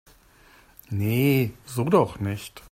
[0.89, 2.59] Nee, so doch nicht!